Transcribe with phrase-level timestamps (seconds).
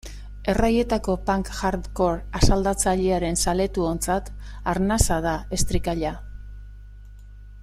[0.51, 4.33] Erraietako punk-hardcore asaldatzailearen zaletuontzat
[4.75, 6.19] arnasa da Estricalla.